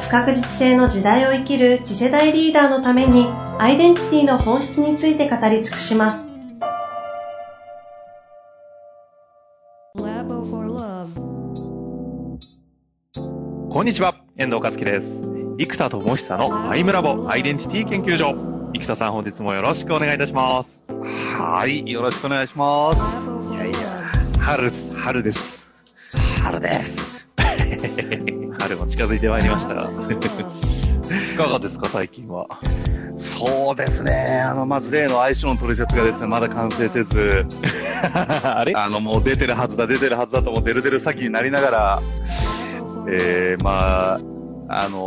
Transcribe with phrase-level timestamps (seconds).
[0.00, 3.26] 不確実性の時代を生きる次世代リーダーのために
[3.58, 6.28] アイデンティティの本質について語り尽くします。
[13.70, 15.20] こんにちは、遠藤和樹です。
[15.58, 18.34] 生田智久のアイムラボアイデンティティ研究所。
[18.74, 20.84] 生田さん本日もよろしくお願いいたします。
[21.36, 23.00] はい、よろしくお願いします。
[23.52, 23.78] いやいや、
[24.38, 25.60] 春、春です。
[26.42, 26.97] 春です。
[26.97, 26.97] 春も
[28.98, 29.92] 近づいてまいりましたが。
[31.32, 32.48] いかがですか、最近は？
[33.16, 34.42] そうですね。
[34.44, 37.46] あの、まず例の相性の取説がですね、まだ完成せず、
[38.42, 38.72] あれ？
[38.74, 42.02] あの、もう出てるはずだ、出てるはずだと思って、デルデル先になりながら、
[43.08, 44.20] えー、まあ、
[44.68, 44.98] あの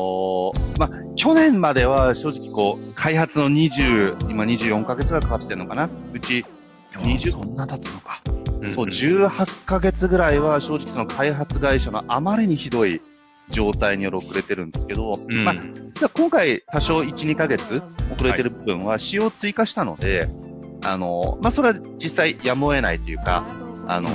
[0.54, 5.90] ー、まあ、去年までは正直こう、開発の20、今24ヶ月ぐらいかかってるのかな？
[6.14, 6.46] うち、
[6.94, 8.22] 20、そんな経つのか。
[8.74, 13.02] そう、18ヶ月ぐらいは正直その開発会社のあまりにひどい
[13.52, 17.82] 状態による遅れてるんですけど、うん、まあ、実は今回多少1、2ヶ月
[18.14, 20.30] 遅れてる部分は仕様を追加したので、はい、
[20.86, 23.46] あの、まあ、それは実際やむを得ないというか、
[23.88, 24.10] あの、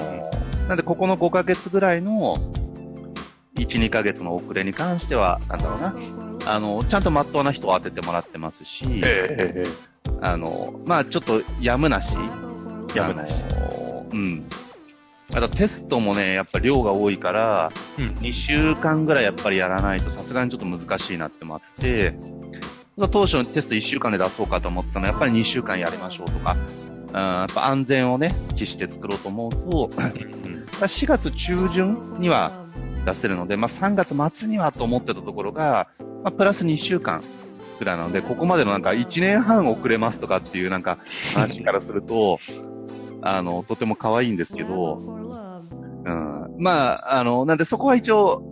[0.69, 2.34] なんでここの5ヶ月ぐらいの
[3.57, 5.95] 1、2ヶ月の遅れに関しては、なんだろうな、
[6.47, 12.14] あの、ちゃんとまっとうな人を当ててもらってますし、えー、あの、まあちょっとやむなし、
[12.95, 13.34] やむなし。
[14.12, 14.45] うん。
[15.35, 22.15] あとテストもね、やっぱ量が多いから、うん、2週間ぐらいやっぱりやらないとさすがにちょっと難しいなってもあって、
[23.11, 26.57] 当初テスト1週間で出そうかと思ってたのは、やっぱり2週間やりましょうとか、
[27.09, 29.89] うん、やっぱ安全をね、期して作ろうと思うと、
[30.79, 32.53] 4月中旬には
[33.05, 35.89] 出せるので、まあ、3月末にはと思ってたところが、
[36.23, 37.23] まあ、プラス2週間
[37.79, 40.98] くらいなので、ここまでのなんか1年半遅れますとかっていうなんか
[41.35, 42.39] 話からすると、
[43.35, 48.42] あの、とても可愛いんですけど、うん、まあ、あの、なんでそこは一応、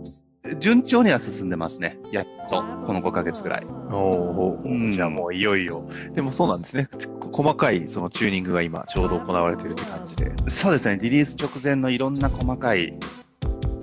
[0.59, 1.97] 順調には進んでますね。
[2.11, 2.61] やっと。
[2.85, 3.65] この5ヶ月くらい。
[3.91, 5.89] おお、うん、じゃあもういよいよ。
[6.13, 6.87] でもそうなんですね。
[7.31, 10.31] 細かいそのチューニングが今ちょうど行われているって感じで。
[10.47, 10.99] そうですね。
[11.01, 12.93] リリース直前のいろんな細かい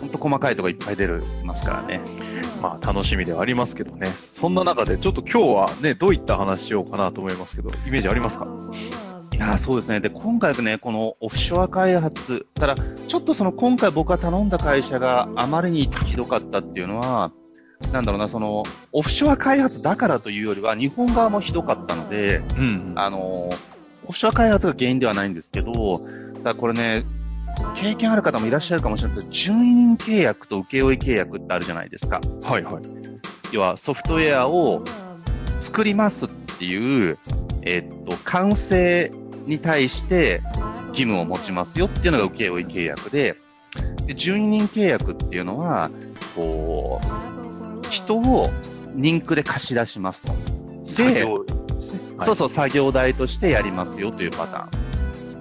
[0.01, 2.01] ほんと細かいとこいっぱい出るますからね。
[2.63, 4.07] まあ楽しみではありますけどね。
[4.39, 8.47] そんな中でちょっと今日はね、どういった話しようかなと思いますけど、イメージありますか？
[9.33, 10.01] いやそうですね。
[10.01, 17.33] で、今回ね、このオフショア開発、ただ、ちょっとその今回僕が頼んだ会社があまりにひどかったっていうのは、
[17.93, 18.63] なんだろうな、その、
[18.93, 23.49] オフショア開発だからというよりは、日本側もひどかったので、うん、あの、
[24.07, 25.73] オフショア開発が原因ではないんですけど、
[26.43, 27.05] ただこれね、
[27.75, 32.21] 経験ある方もいらっしゃるかもしれないけど、順位人契約と請負契約ってあるじゃないですか。
[32.45, 32.83] はいはい。
[33.53, 34.83] 要はソフトウェアを
[35.61, 37.19] 作りますっていう、
[37.63, 39.13] えっと、完成
[39.47, 40.43] に対して
[40.89, 43.37] 義務を持ちますよっていうのが請負契約で、
[44.07, 45.91] で、順位人契約っていうのは、
[46.35, 48.51] こう、人を
[48.95, 50.33] 人区で貸し出しますと。
[50.97, 51.27] で、
[52.25, 54.79] そうそう、作業代としてやりますよというパター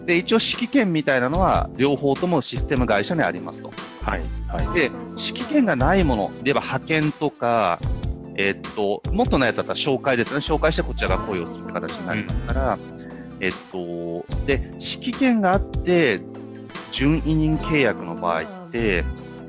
[0.03, 0.05] ン。
[0.05, 3.71] で、一応指揮権みたいなのは両方ともシステム会社にありますと。
[4.01, 4.21] はい。
[4.47, 4.75] はい。
[4.75, 7.77] で、指揮権がないもの、で言えば派遣とか、
[8.35, 10.39] えー、っと、もっとのやつだったら紹介ですね。
[10.39, 13.00] 紹介してこちらが雇用するって形になりますから、うん、
[13.41, 16.21] えっと、で、指揮権があって、
[16.91, 19.03] 準委任契約の場合って、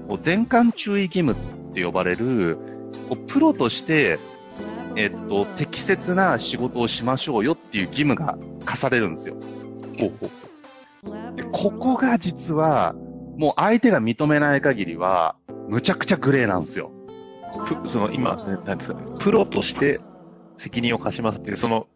[0.09, 2.57] こう全館注意義務って呼ばれる、
[3.11, 4.19] こうプロとして、
[4.97, 9.37] えっと、適切な仕事をしましょうよっていう義務が課されるんですよ。
[9.99, 12.95] ほうほうでここが実は、
[13.37, 15.37] もう相手が認めない限りは、
[15.69, 16.93] むちゃくちゃグレーなんですよ。
[17.87, 20.01] その今、なんですかね、プロとして
[20.57, 21.89] 責任を課しますっていう、その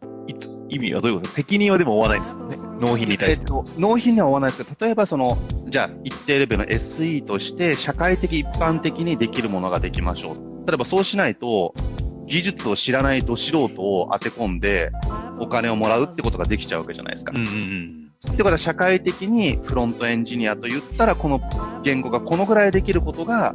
[0.69, 1.31] 意味はどういうこと？
[1.31, 2.57] 責任はでも負わないんですよね。
[2.79, 3.41] 納品に対して。
[3.41, 5.37] えっと、納品には負わないですけど、例えばその、
[5.69, 10.67] じゃあ一定レベルの SE として社会的一般的にできるものができましょう。
[10.67, 11.73] 例えばそうしないと、
[12.25, 14.91] 技術を知らないど素人を当て込んで、
[15.39, 17.31] お金をもらうってことができちゃうわけじゃないですか。
[17.35, 21.39] うんうんうんってことは社会的にフロントエンジニアと言ったら、この
[21.83, 23.53] 言語がこのぐらいできることが、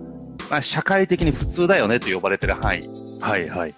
[0.51, 2.83] まあ、社会的に普通だよねと呼ばれてる範囲。
[3.21, 3.75] はいはい。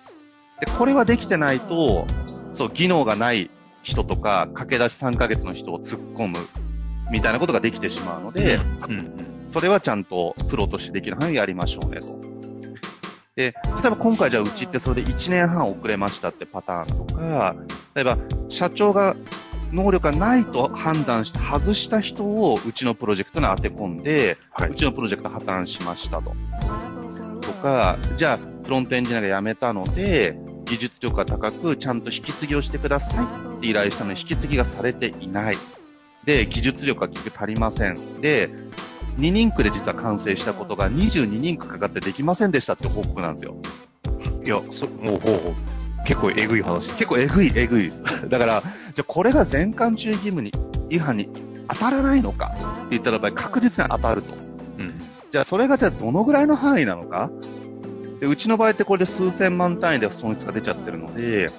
[0.61, 2.07] で、これはできてないと、
[2.55, 3.51] そう、技能がない
[3.83, 6.39] 人とか、駆け出し3ヶ月の人を突っ込む、
[7.11, 8.57] みたいなことができてしまうので、
[8.89, 9.11] うん、うん、
[9.49, 12.07] それはちゃんとプロとしてできる範囲やりましょうねと。
[13.37, 13.53] で、
[13.83, 17.57] 例えば今回じゃあうちってそれで1年半遅れましたってパターンとか、
[17.95, 18.17] 例えば
[18.49, 19.17] 社長が
[19.73, 26.35] 能力がないと判断して外した人をうちのプロジェクトに当て込んで、はい、うちのプロジェクト破綻しましたと。
[27.41, 30.39] とか、じゃあフロントエンジニアが辞めたので、
[30.75, 33.25] 技術力が高く、ちゃんと引き継ぎをしてください
[33.57, 35.57] って依頼したのに引き継ぎがされていない。
[36.25, 38.21] で、技術力が結局足りません。
[38.21, 38.51] で、
[39.19, 43.57] 2人区で実は完成したことが22人区かかってできませんでしたって報告なんですよ。
[44.45, 46.05] いや、そ、もう、ほうほう。
[46.05, 46.89] 結構えぐい話。
[46.89, 48.03] 結構えぐい、えぐいです。
[48.29, 50.51] だから、じゃあこれが全館注意義務に、
[50.91, 51.29] 違反に
[51.69, 54.35] 当たらないのかって言ったら確実に当たると。
[54.81, 54.95] うん。
[55.31, 57.31] じゃあそれがじゃあどのぐらいの範囲なのか
[58.21, 61.51] で、うちの場合ってこれで数千万単位で損失が出ちゃってるので、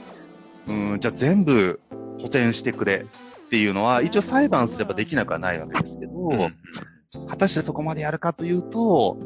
[0.68, 1.80] うん、じゃあ全部
[2.20, 3.06] 補填してくれ
[3.46, 9.18] っていうのは、一応裁判すればできなくはないわけですけど、うん、果たしてそこまでやるかというと、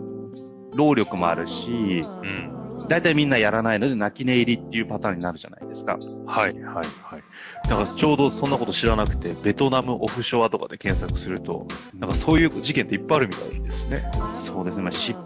[0.75, 5.97] 労力もあるし、うん、大体みんなやらないので泣き寝入りっていうパターンになるじゃないですか。
[6.25, 7.67] はい、はい、はい。
[7.69, 14.09] なんかちょうどそんなこと知らなくて、ベトナムオフショアとかで検索すると、なんかそういう事件っていっぱいあるみたいですね。
[14.35, 14.91] そうですね。
[14.91, 15.19] 失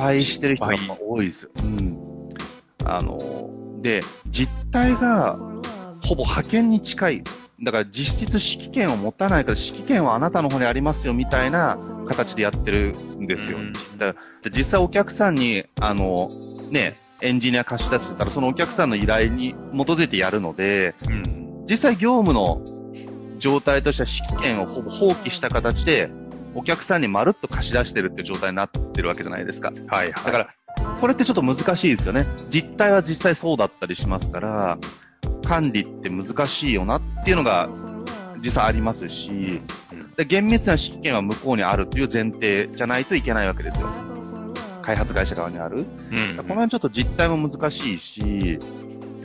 [0.00, 1.50] 敗してる人が多いですよ。
[1.62, 1.98] うん。
[2.84, 3.50] あの、
[3.82, 5.38] で、実態が
[6.02, 7.24] ほぼ派遣に近い。
[7.62, 13.58] だから実質指揮権を持たないから指揮権はあなたの方にありますよみたいな形でやってるんですよ。
[13.58, 13.72] うん、
[14.56, 16.30] 実際お客さんに、あの、
[16.70, 22.62] ね、エンジニア貸し出してたらそのお客さんの依頼に基づいてやるので、うん、実際業務の
[23.38, 26.10] 状態としては指揮権をほぼ放棄した形で
[26.54, 29.72] お客さんにまるっと貸し出してるって状態になってるわけじゃないですか。
[29.88, 30.24] はい、はい。
[30.24, 30.48] だから、
[31.00, 32.26] これってちょっと難しいですよね。
[32.50, 34.78] 実態は実際そうだったりしますから、
[35.46, 37.68] 管理って難しいよなっていうのが
[38.42, 39.60] 実際ありますし、
[40.16, 43.88] で厳密な指揮権は向こうにあるという前提じゃないといけないわけですよ。
[44.82, 45.78] 開発会社側にある。
[45.78, 48.58] うん、この辺ちょっと実態も難しいし、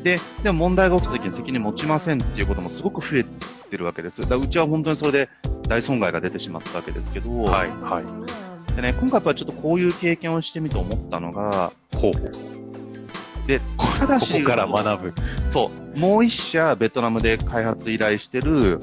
[0.03, 3.25] で、でも問題が起きた時に責任持ちませんっていうこともすごく増え
[3.69, 4.27] てるわけです。
[4.27, 5.29] だうちは本当にそれで
[5.67, 8.75] 大損害が出てしまったわけですけど、はい、はい。
[8.75, 13.47] でね、今回はちょっとこういう経験をしてみて思ったのが、ほう。
[13.47, 13.61] で、
[13.99, 15.13] ただし、ここから学ぶ。
[15.51, 18.79] そう、もう一社ベトナムで開発依頼してる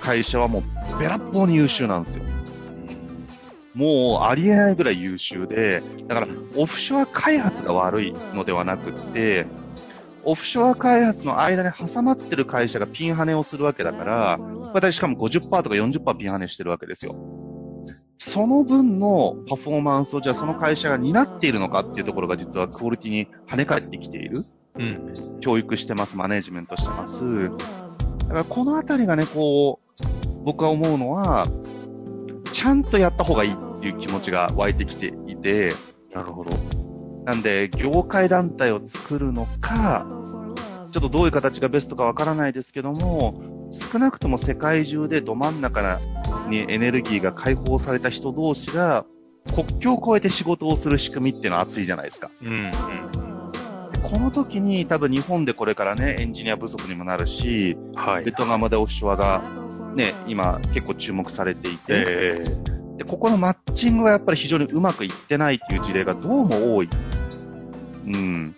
[0.00, 2.24] 会社はもうべらぼうに優秀なんですよ。
[3.74, 9.46] もうありえないぐらい優秀で、だからオフショア開発が悪いのではなくって、
[10.26, 14.38] オフショア開発の間に挟まってる会社がピンハネをするわけだから、
[14.74, 17.14] 私しかも50%とか40%ピンハネしてるわけですよ。
[18.18, 24.44] その分のパフォーマンスをじゃあその会社が担っているのかっていうところが実はクオリティに跳ね返ってきている。
[24.74, 25.38] うん。
[25.40, 27.20] 教育してます、マネジメントしてます。
[27.20, 31.46] だからこのあたりがね、こう、僕は思うのは、
[32.52, 35.72] ちゃんとやった方がいいっていう気持ちが湧いてきていて、
[36.12, 36.50] なるほど。
[37.26, 40.06] なんで、業界団体を作るのか、
[40.92, 45.98] ちょっとどういう形がベストかわからないですけども、少なくとも世界中でど真ん中
[46.48, 49.04] にエネルギーが解放された人同士が、
[49.54, 52.30] 国境を越えて仕事をする仕組みっていうのは熱いじゃないですか。
[52.40, 52.70] うん、うん、
[54.02, 59.42] この時に多分日本でこれからね、エンジニア不足にもなるし、はい、ベトナムでオフショアが
[59.96, 66.88] ね、今結構注目されていて、えー、で、ここのマッチングはやっぱり非常にうまくいってないっていう事例がどうも多い。
[68.06, 68.54] うん。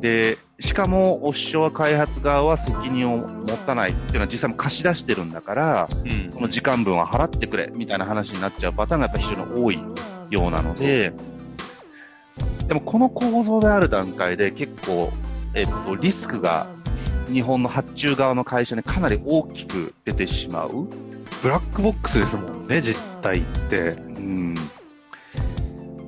[0.00, 9.78] で、しかも、オフショア開発側は責任を持たないっていうのは実際も貸し出してるんだから、うん、その時間分は払ってくれみたいな話になっちゃうパターンがやっぱ非常に多い
[10.30, 11.12] ようなので、
[12.68, 15.12] でもこの構造である段階で結構、
[15.54, 16.68] えっと、リスクが
[17.28, 20.86] 日本の発注側の会社にかなり大きく出てしまう。
[21.42, 23.90] ブラックボックスですもんね、実態って。
[23.90, 24.54] うん。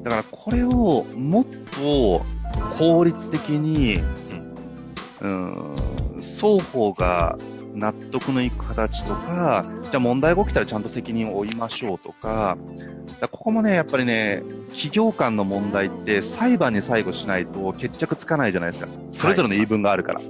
[0.03, 2.25] だからこれをもっと
[2.79, 4.01] 効率的に、
[5.21, 5.75] うん、
[6.21, 7.37] 双方が
[7.75, 12.57] 納得のいく形とか、じゃあ問題が起きたらちゃんと責任を負いましょうとか、
[13.21, 18.89] かここもね、やっぱりね、企業間の問題って裁判に最後しないと決着つかないじゃないですか。
[19.13, 20.21] それぞれの言い分があるから。
[20.21, 20.29] はい、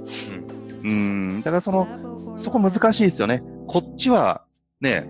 [0.83, 3.41] うん、だからその、そこ難しいですよね。
[3.67, 4.43] こっちは、
[4.81, 5.09] ね、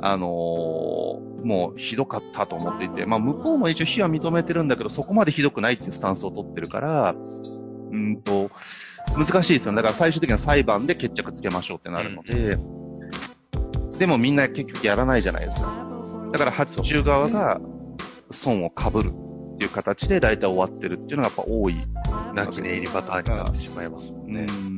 [0.00, 7.14] あのー、もうひどかったと思っていて、まあ向こうも一応非は認めてるんだけど、そこまでひどくないっていうスタンスを取ってるから、
[7.90, 8.50] うんと、
[9.16, 9.76] 難しいですよね。
[9.76, 15.88] だから最終的には裁判で決着つけましょうってなるので、うん、でもみんな結局やらないじゃないですか。
[16.32, 17.60] だから発注側が
[18.30, 19.12] 損を被る
[19.54, 21.76] っていう形で大体終わってるっていうのがやっぱ多い。
[22.34, 24.46] 泣き寝入りパターンになってしまいますもんね。
[24.48, 24.77] うん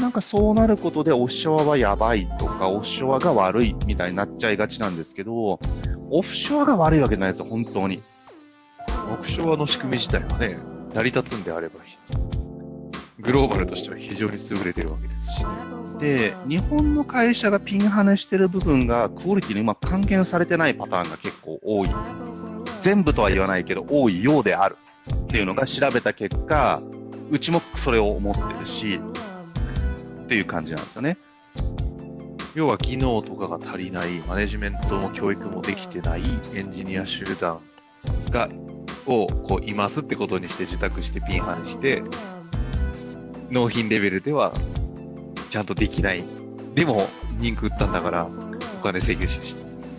[0.00, 5.58] なんかそうなることでオフショアはやばいとか、オフショアが悪いみたいになっちゃいがちなんですけど、
[6.10, 8.02] オフショアが悪いわけじゃないですよ、本当に。
[9.10, 10.58] オフショアの仕組み自体はね、
[10.94, 11.80] 成り立つんであれば、
[13.20, 15.50] グローバルとしては非常に優れてるわけですしね。
[15.98, 21.88] で、日本の会社がピンハネしてる部分がクオリティにうまく還元されてないパターンが結構多い。
[22.82, 24.76] 全部とは言わないけど、多いようである。
[25.10, 26.80] っていうのが調べた結果、
[27.30, 29.00] うちもそれを思ってるし、
[30.24, 31.16] っていう感じなんですよね。
[32.54, 36.22] 要は技能とかが足りない、マネジメントも教育もできてない
[36.54, 37.60] エンジニア集団
[38.30, 38.48] が、
[39.06, 42.02] をこういますってことにして受託してピンハネして、
[43.50, 44.52] 納品レベルでは
[45.50, 46.24] ちゃんとできない。
[46.74, 47.08] でも、
[47.40, 48.28] リンク売ったんだから、
[48.80, 49.54] お金請求し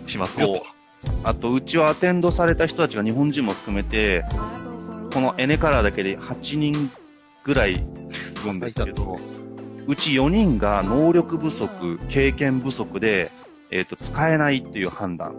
[0.06, 0.66] しますよと。
[1.24, 4.24] あと、うちはアテンドされた人たちが日本人も含めて、
[5.12, 6.90] このエネカラーだけで8人
[7.44, 7.76] ぐらいい
[8.44, 9.14] るんですけど、
[9.86, 13.30] うち4人が能力不足、経験不足で、
[13.70, 15.34] えっ、ー、と、使えないっていう判断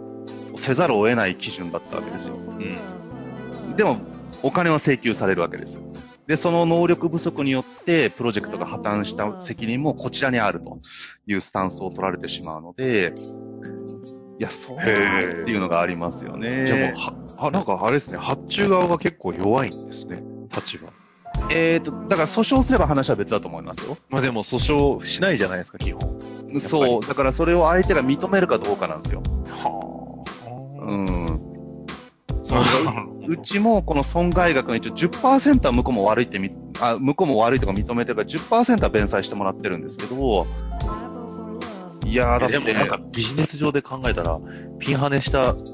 [0.52, 2.36] をせざるを得ない基準だったわけですよ。
[2.36, 3.76] うん。
[3.76, 3.98] でも、
[4.42, 5.78] お金は請求されるわけです。
[6.26, 10.78] で、その能力不足によって、プロジェクトが破綻した責任もこちらにあると
[11.26, 13.14] いうスタンスを取られてしまうので、
[14.38, 16.66] いや、そうっていうのがありますよね。
[16.66, 20.22] じゃもう、は、なんかあれですね、発注側が結構弱いんですね、
[20.54, 20.88] 立場。
[21.50, 23.96] えっ、ー、と、だから訴訟すれば話は別だと思いますよ。
[24.08, 26.60] まあでも訴訟しないじゃないですか、基本。
[26.60, 27.00] そう。
[27.00, 29.22] だからそれを相手が認めるかどうかなんですよ。
[29.50, 30.24] は
[30.80, 30.84] あ。
[30.84, 31.48] うん。
[32.42, 32.62] そう
[33.28, 40.46] うちもこの損害額の一応10%は向こうも悪いってみ、あ、向こうも悪いとか認めてるから10%は弁済してもらってるんですけど、
[42.06, 44.40] いやーだって、でもなんかビジネス上で考えたら、
[44.78, 45.64] ピンハネした、なんてい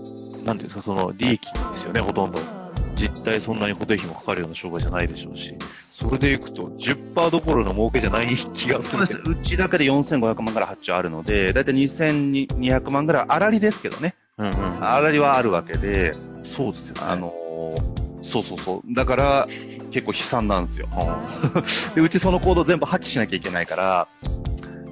[0.45, 2.64] うんですか、その利益ですよね、ほとんど。
[3.05, 5.55] 実態そんなに固定費もかかるような商売じゃないでしょうし、
[5.93, 9.31] それでいくと10%どころの儲けじゃない気がするけど。
[9.31, 14.15] うちだけで4500万ぐらい発注あるので、だいたい2200万ぐらい粗利ですけどね。
[14.39, 14.53] うんうん。
[14.53, 16.13] 粗利はあるわけで。
[16.45, 17.03] そうですよね。
[17.03, 18.95] あのー、そうそうそう。
[18.95, 19.49] だから、
[19.91, 20.89] 結構悲惨なんですよ。
[21.95, 24.09] で、うちそのコード全部破棄しなきゃいけないから、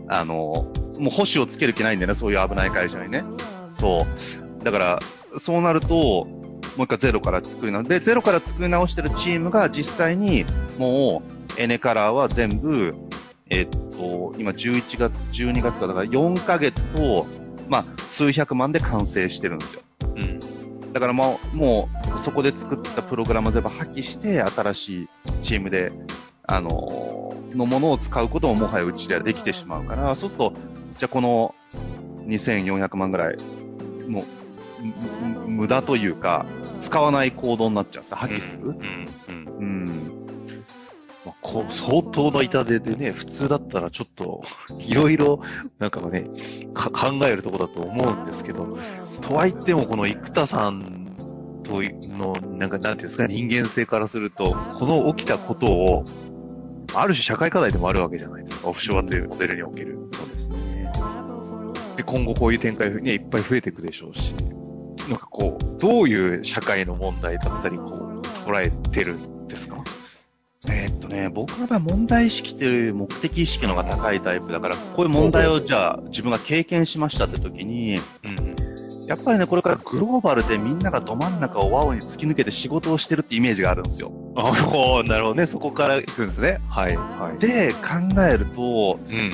[0.08, 3.24] あのー、もう保守をつける気ないんだよね、そういう危ない会社にね。
[3.74, 4.06] そ
[4.60, 4.64] う。
[4.64, 4.98] だから、
[5.38, 6.28] そうなると、
[6.76, 10.44] もう一回ゼロから作り直で、ゼロから作り直してるチームが実際に
[10.78, 11.22] も
[11.56, 12.94] うエネカラーは全部、
[13.50, 17.26] えっと、今11月、12月かだから4ヶ月と、
[17.68, 19.82] まあ、数百万で完成してるんですよ。
[20.16, 20.92] うん。
[20.92, 25.08] だからもう、もう、そこで作ったプログラム全部破棄して、新しい
[25.42, 25.92] チームで、
[26.44, 30.54] あのー、のものを使うことももはやうちではできてしまうから、そうすると、
[30.98, 31.54] じゃあこの
[32.26, 33.36] 2400万ぐらい、
[34.08, 36.46] もう、無駄というか、
[36.92, 38.58] 使わない行動になっちゃうんです破棄する。
[38.64, 39.04] うん。
[39.28, 39.56] うん。
[39.58, 39.84] うん。
[41.24, 44.42] まあ、こう、相当な痛手でね、普通だったらちょっと、
[44.78, 45.40] いろいろ、
[45.78, 46.26] なんかね、
[46.74, 48.76] か考えるとこだと思うんですけど、
[49.22, 51.16] とはいってもこの生田さん
[51.62, 56.04] との、なんかなんていうんですか、人間性からすると、この起きたことを、
[56.94, 59.96] ある種社会課題でもあるわけじゃないですか、オフショアというモデルにおける。
[60.12, 60.92] そうですね。
[61.96, 64.34] で、今後こういう展開ね、いっぱい増えていくでしょうし。
[65.12, 69.84] なんかこう、どういう社会の問題だったり、こう、捉えてるんですか？
[70.70, 84.12] えー、っとね、僕の場合問題意識という目的意識の方が高いタイプだから、こういう問題をじゃあ自分が経験しましたって時に、うん、やっぱりね、これからグローバルでみんながど真ん中をワオに突き抜けて仕事をしてるってイメージがあるんですよ。
[84.36, 85.44] ああ、なるほどね。
[85.44, 86.60] そこから行くんですね。
[86.70, 86.96] はい。
[86.96, 89.30] はい、で、考えると、うん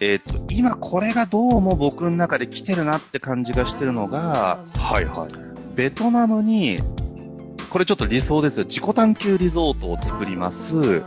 [0.00, 5.74] えっ、と、今これがどうも僕の中で来てるなって感じがしてるのが、はいはい。
[5.74, 6.78] ベトナムに、
[7.68, 8.64] これちょっと理想ですよ。
[8.64, 11.02] 自己探求リゾートを作ります。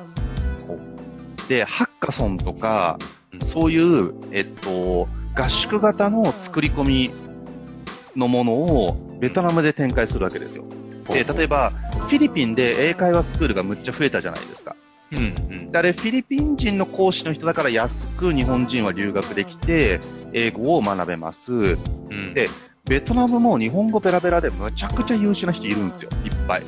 [1.47, 2.97] で、ハッカソンとか、
[3.45, 7.11] そういう、えっと、合宿型の作り込み
[8.17, 10.65] のものをベトナムで展開するわけですよ。
[11.07, 14.75] で、例えば、フィリピンで英会話スクールがむっちゃ増えたじゃないですか。
[15.11, 19.99] うんうん、であれ、フィリピン人の講師の人だから安く日本人は留学できて、
[20.33, 21.53] 英語を学べます。
[21.53, 21.75] う
[22.13, 22.47] ん、で、
[22.85, 26.09] ベトナムも日本語ベラベラでむちゃくちゃ優秀な人いるんですよ。
[26.25, 26.63] いっぱい。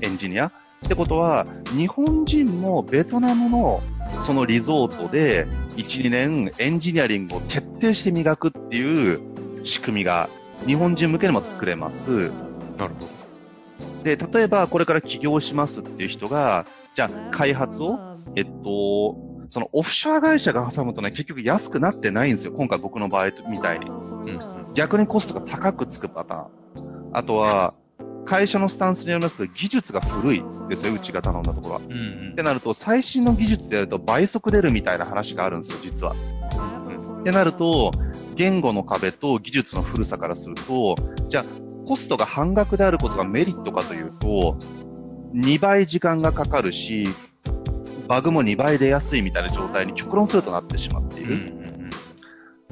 [0.00, 0.46] エンジニア。
[0.46, 1.46] ってことは、
[1.76, 3.80] 日本人もベトナムの
[4.26, 5.46] そのリゾートで
[5.76, 9.20] 1、2年エンジニアリングを徹底して磨くっていう
[9.64, 10.28] 仕組みが
[10.66, 12.10] 日本人向けにも作れます。
[12.10, 12.30] なる
[12.78, 14.02] ほど。
[14.02, 19.16] で、例えばこれから起業しますっていう人が、じゃあ開発を、えっと、
[19.50, 22.52] そのオフショア会社が挟むとね、結局安くなってないんですよ。
[22.52, 23.86] 今回僕の場合みたいに。
[23.88, 24.38] うん、
[24.74, 27.10] 逆にコストが高くつくパターン。
[27.12, 27.74] あとは、
[28.24, 31.80] 会社のスタンスによりますと、技術が古いですよ、うちが頼んだところは。
[31.86, 31.96] うんう
[32.30, 36.14] ん、ってなると、最新の技術でやると倍速出るみたいな話があるんですよ、実は。
[36.86, 37.90] うんうん、ってなると、
[38.34, 40.94] 言語の壁と技術の古さからすると、
[41.28, 41.44] じゃあ、
[41.86, 44.56] コストが半額であることがメリットかというと、
[45.34, 47.04] 2倍時間がかかるし、
[48.08, 51.34] バグも2倍出やすいみたいな状態に極論するとなってしまっている。
[51.34, 51.90] うんうん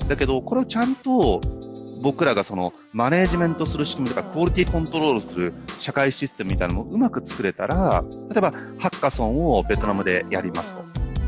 [0.03, 1.41] うん、だけど、これをちゃんと
[2.03, 10.85] 僕らがそのマネージメントする仕組みとか、クオリティコントロールする社会システムみたいなのをうまく作れたら、例えばハッカソンをベトナムでやりますと。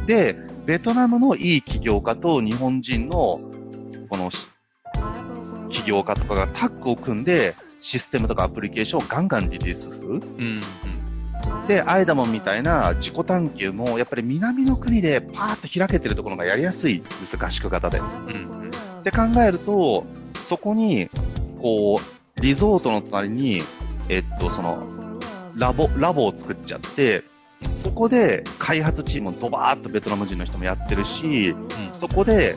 [0.06, 0.36] で、
[0.66, 3.40] ベトナムのいい起業家と日本人の
[4.08, 4.30] この
[5.70, 10.08] 起業家とかがタッグを組んでシステムとかアプリケーションをガンガンリリースする。
[10.08, 10.60] うん、
[11.66, 17.98] で、アイダモンみたいな自己探求も、やっぱり南の国でパーッと開けてるところがやりやすいです、合宿型で。
[17.98, 18.70] うん、
[19.00, 20.04] って考えると、
[20.44, 21.08] そこに、
[21.60, 23.62] こう、リゾートの隣に、
[24.08, 24.86] えっと、その、
[25.54, 27.24] ラボ、ラボを作っちゃって、
[27.74, 32.56] そこで開発チームをドバーッとベトナム人の人もやってるし、うん、そこで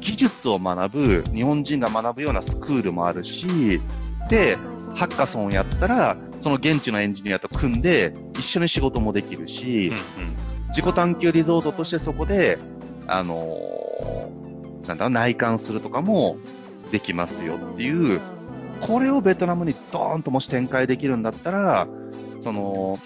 [0.00, 3.80] 技術を学ぶ、日本人が学ぶようなスクールもあるし、
[4.28, 4.56] で、
[4.94, 10.36] ハッカソンをやったら、その現地のエンジニアと組んで、一緒に仕事もできるし、うんうん、
[10.76, 12.58] 自己探求リゾートとしてそこで、
[13.06, 16.36] あのー、なんだろう、内観するとかも
[16.92, 18.20] できますよっていう、
[18.82, 21.88] これをベトナムにドーンともし展開できるんだったら、
[22.40, 22.98] その、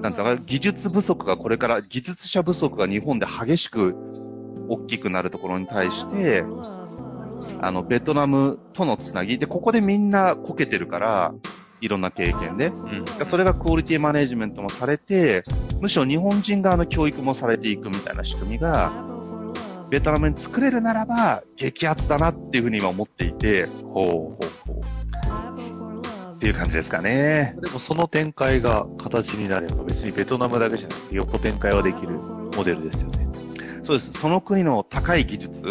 [0.00, 3.96] なんだか技術不足がこれから技術者不足が日本で激しく
[4.68, 6.44] 大きくなるところに対して、
[7.60, 9.40] あの、ベトナムとのつなぎ。
[9.40, 11.34] で、ここでみんなこけてるから、
[11.80, 12.68] いろんな経験で。
[12.68, 15.42] うん、それがクオリティマネジメントもされて、
[15.80, 18.92] むしろ日本人側の教育もされていくみたいな仕組みが、
[19.90, 24.98] ベトナムに作れるならば、激アツだなっていうふうに今思っていて、ほうほうほう。
[26.34, 27.56] っていう感じですかね。
[27.60, 33.28] でもその展開が形になれば、別にベトナムだけじゃなくて横展開はできるモデルですよね。
[33.84, 34.12] そうです。
[34.12, 35.62] その国の高い技術、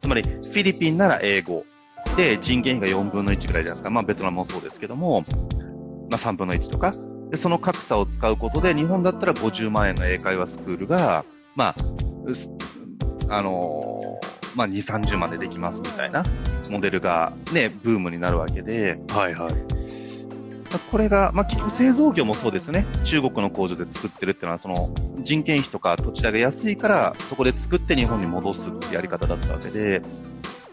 [0.00, 1.64] つまりフィリピンなら英語。
[2.16, 3.90] で、人件費が4分の1ぐらいじゃないですか。
[3.90, 5.24] まあ、ベトナムもそうですけども、
[6.10, 6.92] まあ、3分の1とか。
[7.30, 11.24] で、その格差を使うことで、日本だったら50万円の英会話スクールが、
[11.56, 11.74] まあ、
[13.28, 16.22] あのー、まあ、2、30万でできますみたいな
[16.70, 19.50] モデルがね、ブームになるわけで、はいはい。
[20.90, 22.86] これが、まあ、結局製造業もそうですね。
[23.04, 30.02] 中国の工場で作ってるっていうのは、その、人件費とか土地代が安いから、そこで作って日本に戻すってやり方だったわけで、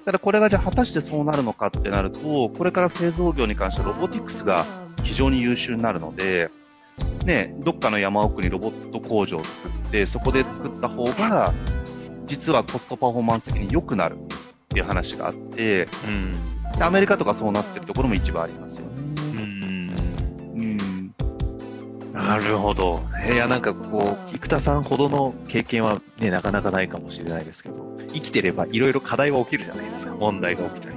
[0.06, 4.66] ただこれがじゃあ果たしてそうなるのかってなると、これから製造業に関してはロボティクスが
[5.04, 6.50] 非常に優秀になるので、
[7.26, 11.54] ね、どっかの山奥にロボット工場を作って、そこで作った方が、
[12.26, 14.18] 実はコストパフォーマンス的に良くなるっ
[14.70, 19.02] ていう話があって、うん、アメリカとかそうなってるところも一番ありますよね。
[22.14, 23.02] なるほど。
[23.26, 30.16] いや、なんかこう、生田さんほどの経験はね、なかなかないかもしれないですけど、生きてればいろいろ課題は起きるじゃないですか。
[30.16, 30.96] 問題が起きたり。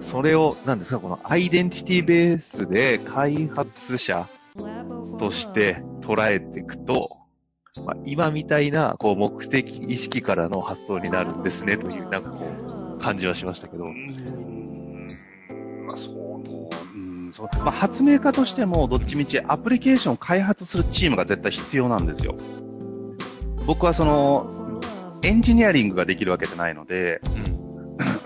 [0.00, 4.26] それを、なんですか、このアイデンティティベースで開発者
[5.18, 7.18] として捉えていくと、
[7.84, 12.46] まあ、今みたいな、こう、目的意識からの発想になるんですね、という、なんかこ
[12.96, 13.84] う、感じはしましたけど。
[17.30, 22.34] そうまあ、発明家としても、どっちみちアプリケーションを開発するチームが絶対必要なんですよ。
[23.66, 24.67] 僕はその、
[25.22, 27.20] エンジニアリングができるわけじゃないので、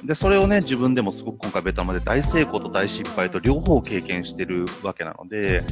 [0.00, 5.62] うん、で、それをね、自分でもすごく今回ベタまで大成功と大失敗と両方経験してるわけなので、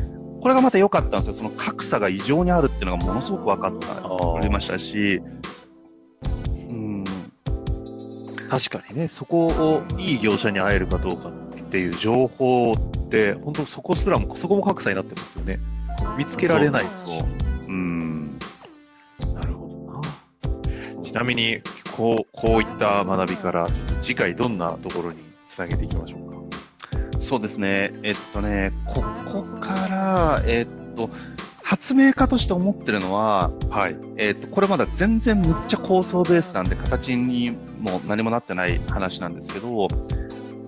[0.40, 1.34] これがまた良かったんですよ。
[1.34, 3.90] その格差が異常にあるっていうのがものすごく分かった、
[4.36, 5.20] ありましたし、
[6.46, 7.04] うん。
[8.48, 11.32] 確かにね、そこをいい業者に会えるかどうかっ
[11.64, 15.60] ていう情報って、本当そこすらも、そこも格差になってますよね。
[16.16, 16.88] 見つけられないと。
[17.68, 18.09] うん。
[21.10, 21.60] ちなみに、
[21.96, 23.66] こう、こういった学びから、
[24.00, 25.18] 次回どんなところに
[25.48, 27.20] つなげていきましょうか？
[27.20, 27.90] そうですね。
[28.04, 31.10] えっとね、ここから、えっと、
[31.64, 33.96] 発明家として思ってるのは、はい。
[34.18, 39.88] えっ、と、これまだ全然むっちゃ構想ベースなんで、形にも何もなってない話なんですけど、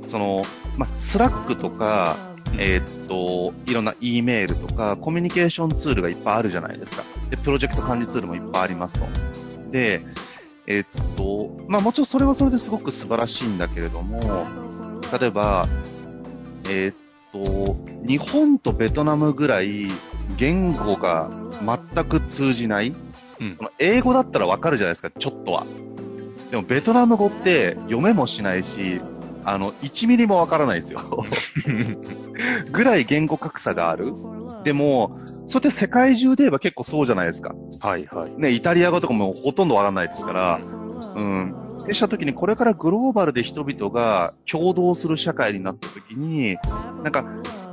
[0.08, 0.42] その、
[0.76, 2.16] ま Slack とか、
[2.58, 7.04] えー、っと、いろんな E メールとか、コミュニケーションツールがいっぱいあるじゃないですか。
[7.30, 9.06] で、プロジェクト管理ツールもいっぱいありますと。
[9.70, 10.02] で、
[10.66, 14.20] えー、っと、まあもちろんそれはそれですごく素晴らしいんだけれども、
[15.18, 15.66] 例えば、
[16.68, 16.94] えー、っ
[17.32, 19.88] と、日本とベトナムぐらい
[20.36, 21.30] 言語が
[21.94, 22.94] 全く通じない、
[23.40, 25.66] うん、英語だったらわかるじゃないですか、ちょっとは。
[26.50, 29.00] でもベトナム語って読めもしないし、
[29.44, 31.00] あの、1ミリもわからないですよ。
[32.70, 34.12] ぐらい言語格差がある。
[34.62, 35.18] でも、
[35.52, 37.54] それって世界中で言えば結構そうじゃないですか。
[37.80, 38.40] はいはい。
[38.40, 40.60] ね、イタリア語とかもほとんどわからないですから、
[41.14, 41.76] うん。
[41.86, 46.56] でした時に、これからグローバルで人々が共同する社会になった時に、
[47.02, 47.24] なんか、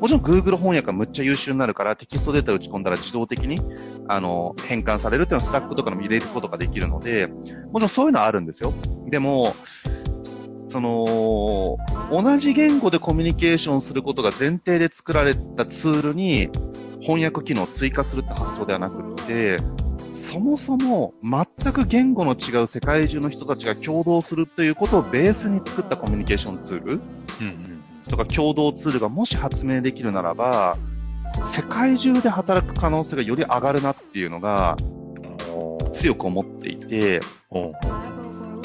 [0.01, 3.57] もちろん Google 翻訳がむっちゃ優秀になるから、テキストデータ打ち込んだら自動的に、
[4.09, 8.73] あの、変換されるっていうのは Slack とかの入れることができるので、もちろんそういうのはあるんですよ。
[9.09, 9.55] でも、
[10.67, 11.77] その、
[12.11, 16.49] 同じ言語でコミュニケーションすることが前提で作られたツールに
[17.09, 19.57] 翻訳機能を追加するって発想ではなくって、
[20.13, 27.01] そもそも全く言語の違う世界中の人たちが共同するということをベースに作ったコミュニケーションツール、
[28.07, 30.77] とか共同ツールがもし発明できるならば、
[31.45, 34.77] 世界中で働く可能性がより上がるなっていうのが、
[35.93, 37.73] 強く思っていて、ちょ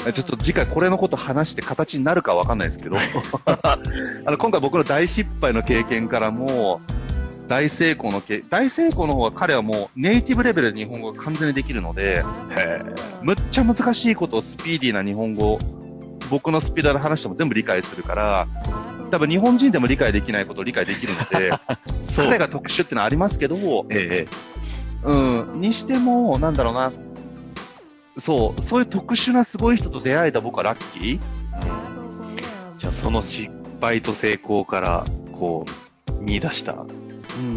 [0.07, 2.97] っと次回これのこと話して形になるかわかんないですけど
[3.45, 3.79] あ
[4.25, 6.81] の、今回僕の大失敗の経験からも、
[7.47, 12.23] 大成功のけ、大成功の方は彼はもうネイティブレベルで日本語が完全にできるので、
[13.21, 15.59] むっちゃ難しいことをスピーディーな日本語、
[16.29, 18.47] 僕のスピードで話しても全部理解するから、
[19.11, 21.51] 多分日本人でも理解できないことを理解できるので、
[22.15, 24.27] 彼が特殊ってのはありますけど、え
[25.03, 26.91] え、うん、にしても、なんだろうな、
[28.17, 31.19] そう、そういう特殊なすごい人と出会えた僕はラッキー、うん、
[32.77, 36.85] じゃあその失敗と成功から、こう、見出した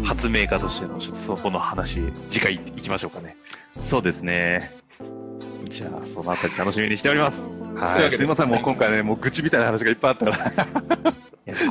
[0.03, 3.37] 発明家としての、ちょっとそこの話、次回行きましょうかね。
[3.71, 4.71] そうですね。
[5.65, 7.39] じゃあ、そのあたり楽しみにしております。
[7.75, 8.11] はい。
[8.11, 10.51] すいません、もう今回ね、もう愚痴みたいな話がいっぱいあったから。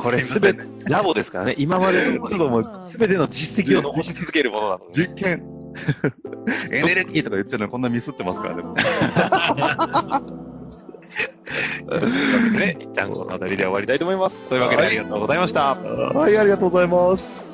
[0.01, 1.55] これすべて、ラボですからね。
[1.57, 5.07] 今までのこともすべての実績を残し続けるものなので。
[5.07, 5.43] 実験。
[6.71, 8.63] エネルギーとか言ってるのにこんなミスってますからね。
[12.51, 14.47] ね、一旦この辺りで終わりたいと思います。
[14.49, 15.75] というわけでありがとうございました。
[15.75, 17.48] はい、ありがとうございます。